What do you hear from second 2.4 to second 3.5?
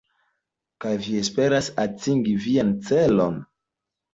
vian celon?